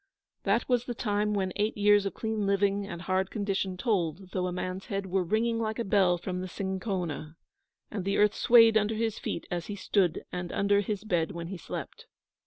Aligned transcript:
That 0.45 0.67
was 0.67 0.85
the 0.85 0.95
time 0.95 1.35
when 1.35 1.53
eight 1.57 1.77
years 1.77 2.07
of 2.07 2.15
clean 2.15 2.47
living 2.47 2.87
and 2.87 3.03
hard 3.03 3.29
condition 3.29 3.77
told, 3.77 4.31
though 4.31 4.47
a 4.47 4.51
man's 4.51 4.87
head 4.87 5.05
were 5.05 5.23
ringing 5.23 5.59
like 5.59 5.77
a 5.77 5.83
bell 5.83 6.17
from 6.17 6.41
the 6.41 6.47
cinchona, 6.47 7.35
and 7.91 8.03
the 8.03 8.17
earth 8.17 8.33
swayed 8.33 8.77
under 8.77 8.95
his 8.95 9.19
feet 9.19 9.45
when 9.51 9.61
he 9.61 9.75
stood 9.75 10.23
and 10.31 10.51
under 10.51 10.81
his 10.81 11.03
bed 11.03 11.33
when 11.33 11.49
he 11.49 11.57
slept. 11.59 12.07